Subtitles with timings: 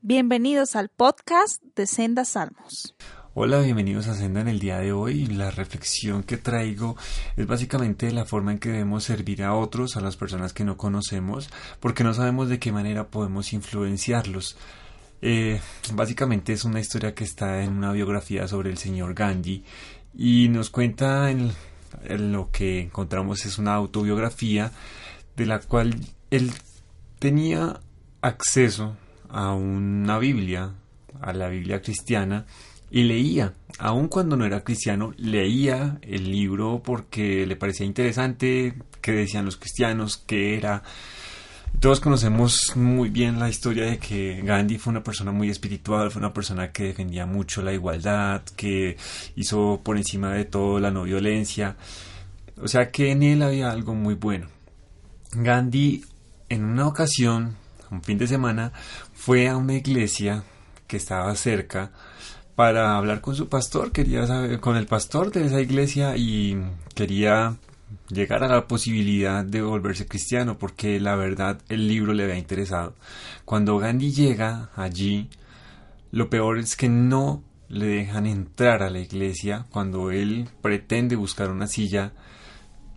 [0.00, 2.94] Bienvenidos al podcast de Senda Salmos.
[3.34, 5.26] Hola, bienvenidos a Senda en el día de hoy.
[5.26, 6.96] La reflexión que traigo
[7.36, 10.76] es básicamente la forma en que debemos servir a otros, a las personas que no
[10.76, 11.50] conocemos,
[11.80, 14.56] porque no sabemos de qué manera podemos influenciarlos.
[15.20, 15.60] Eh,
[15.94, 19.64] básicamente es una historia que está en una biografía sobre el señor Gandhi
[20.14, 21.50] y nos cuenta en,
[22.04, 24.70] en lo que encontramos es una autobiografía
[25.36, 25.96] de la cual
[26.30, 26.52] él
[27.18, 27.80] tenía
[28.20, 28.96] acceso
[29.28, 30.72] a una Biblia,
[31.20, 32.46] a la Biblia cristiana,
[32.90, 39.12] y leía, aun cuando no era cristiano, leía el libro porque le parecía interesante, qué
[39.12, 40.82] decían los cristianos, qué era.
[41.80, 46.20] Todos conocemos muy bien la historia de que Gandhi fue una persona muy espiritual, fue
[46.20, 48.96] una persona que defendía mucho la igualdad, que
[49.36, 51.76] hizo por encima de todo la no violencia.
[52.60, 54.48] O sea que en él había algo muy bueno.
[55.32, 56.04] Gandhi
[56.48, 57.56] en una ocasión
[57.90, 58.72] un fin de semana,
[59.14, 60.44] fue a una iglesia
[60.86, 61.90] que estaba cerca
[62.54, 66.60] para hablar con su pastor, quería saber, con el pastor de esa iglesia y
[66.94, 67.56] quería
[68.08, 72.94] llegar a la posibilidad de volverse cristiano porque la verdad el libro le había interesado.
[73.44, 75.28] Cuando Gandhi llega allí,
[76.10, 81.50] lo peor es que no le dejan entrar a la iglesia cuando él pretende buscar
[81.50, 82.12] una silla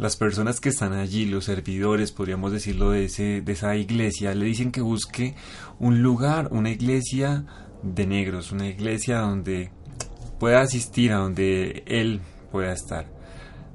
[0.00, 4.46] las personas que están allí, los servidores, podríamos decirlo, de, ese, de esa iglesia, le
[4.46, 5.34] dicen que busque
[5.78, 7.44] un lugar, una iglesia
[7.82, 9.70] de negros, una iglesia donde
[10.38, 13.06] pueda asistir, a donde él pueda estar.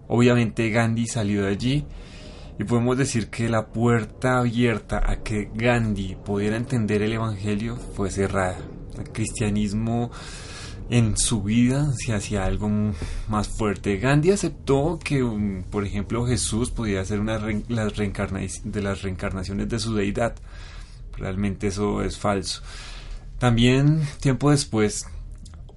[0.08, 1.86] Obviamente Gandhi salió de allí
[2.58, 8.10] y podemos decir que la puerta abierta a que Gandhi pudiera entender el Evangelio fue
[8.10, 8.58] cerrada.
[8.98, 10.10] El cristianismo
[10.90, 12.70] en su vida se hacía algo
[13.28, 13.98] más fuerte.
[13.98, 19.80] Gandhi aceptó que, um, por ejemplo, Jesús podía ser una las de las reencarnaciones de
[19.80, 20.36] su deidad.
[21.18, 22.62] Realmente eso es falso.
[23.40, 25.08] También, tiempo después,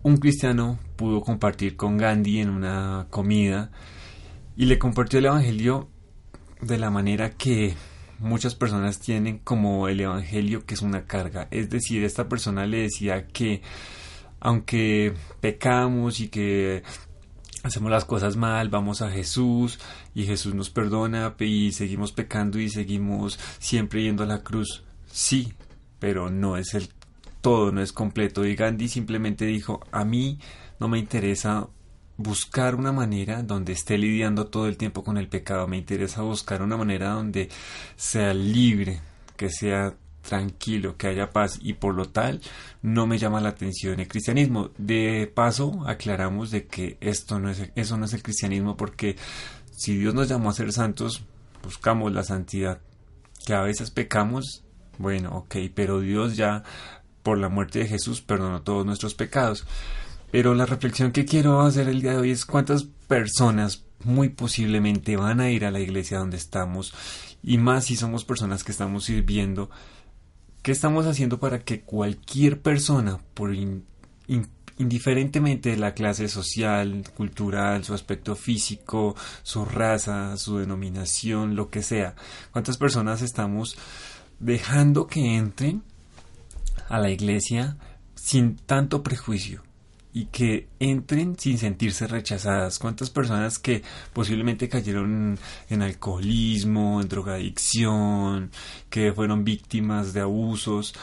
[0.02, 3.70] un cristiano pudo compartir con Gandhi en una comida
[4.56, 5.88] y le compartió el Evangelio
[6.60, 7.74] de la manera que
[8.18, 11.48] muchas personas tienen como el Evangelio que es una carga.
[11.50, 13.62] Es decir, esta persona le decía que
[14.40, 16.82] aunque pecamos y que
[17.62, 19.78] hacemos las cosas mal, vamos a Jesús
[20.14, 24.84] y Jesús nos perdona y seguimos pecando y seguimos siempre yendo a la cruz.
[25.06, 25.54] Sí,
[25.98, 26.88] pero no es el
[27.40, 28.44] todo, no es completo.
[28.44, 30.38] Y Gandhi simplemente dijo, a mí
[30.80, 31.68] no me interesa
[32.16, 36.62] buscar una manera donde esté lidiando todo el tiempo con el pecado, me interesa buscar
[36.62, 37.48] una manera donde
[37.96, 39.00] sea libre,
[39.36, 39.94] que sea
[40.28, 42.42] tranquilo, que haya paz y por lo tal
[42.82, 44.70] no me llama la atención el cristianismo.
[44.76, 49.16] De paso, aclaramos de que esto no es, eso no es el cristianismo porque
[49.74, 51.24] si Dios nos llamó a ser santos,
[51.62, 52.80] buscamos la santidad.
[53.46, 54.64] Que a veces pecamos,
[54.98, 56.62] bueno, ok, pero Dios ya
[57.22, 59.66] por la muerte de Jesús perdonó todos nuestros pecados.
[60.30, 65.16] Pero la reflexión que quiero hacer el día de hoy es cuántas personas muy posiblemente
[65.16, 66.92] van a ir a la iglesia donde estamos
[67.42, 69.70] y más si somos personas que estamos sirviendo
[70.68, 73.54] ¿Qué estamos haciendo para que cualquier persona, por
[74.76, 81.82] indiferentemente de la clase social, cultural, su aspecto físico, su raza, su denominación, lo que
[81.82, 82.16] sea,
[82.52, 83.78] cuántas personas estamos
[84.40, 85.84] dejando que entren
[86.90, 87.78] a la iglesia
[88.14, 89.62] sin tanto prejuicio?
[90.12, 92.78] Y que entren sin sentirse rechazadas.
[92.78, 93.82] ¿Cuántas personas que
[94.12, 95.38] posiblemente cayeron
[95.68, 98.50] en, alcoholismo, en drogadicción,
[98.90, 100.94] que fueron víctimas de abusos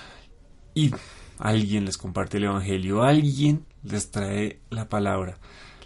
[0.74, 0.92] y
[1.38, 5.38] alguien les comparte el Evangelio, alguien les trae la palabra,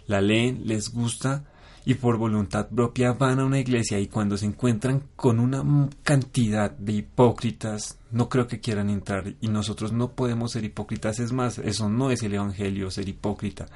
[0.06, 1.44] la leen, les gusta
[1.84, 5.62] y por voluntad propia van a una iglesia y cuando se encuentran con una
[6.02, 11.32] cantidad de hipócritas, no creo que quieran entrar y nosotros no podemos ser hipócritas, es
[11.32, 13.66] más, eso no es el Evangelio, ser hipócrita.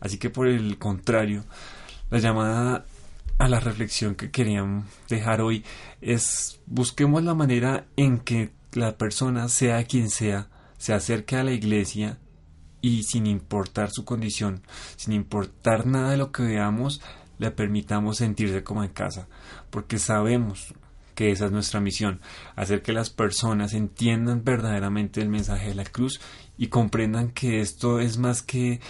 [0.00, 1.44] Así que por el contrario,
[2.10, 2.84] la llamada
[3.38, 5.64] a la reflexión que querían dejar hoy
[6.00, 10.48] es busquemos la manera en que la persona, sea quien sea,
[10.78, 12.18] se acerque a la iglesia
[12.82, 14.62] y sin importar su condición,
[14.96, 17.00] sin importar nada de lo que veamos,
[17.38, 19.26] le permitamos sentirse como en casa,
[19.70, 20.74] porque sabemos
[21.20, 22.18] que esa es nuestra misión,
[22.56, 26.18] hacer que las personas entiendan verdaderamente el mensaje de la cruz
[26.56, 28.80] y comprendan que esto es más que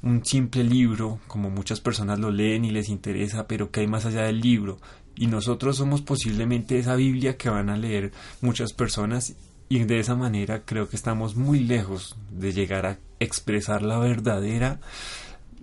[0.00, 4.06] un simple libro, como muchas personas lo leen y les interesa, pero que hay más
[4.06, 4.78] allá del libro.
[5.16, 8.12] Y nosotros somos posiblemente esa Biblia que van a leer
[8.42, 9.34] muchas personas
[9.68, 14.78] y de esa manera creo que estamos muy lejos de llegar a expresar la verdadera